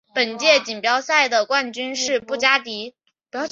[0.15, 2.95] 本届锦标赛的冠军是布加迪。